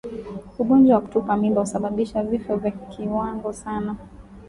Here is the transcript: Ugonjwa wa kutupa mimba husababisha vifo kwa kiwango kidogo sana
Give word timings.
Ugonjwa 0.61 0.95
wa 0.95 1.01
kutupa 1.01 1.37
mimba 1.37 1.61
husababisha 1.61 2.23
vifo 2.23 2.57
kwa 2.59 2.71
kiwango 2.71 3.31
kidogo 3.33 3.53
sana 3.53 3.95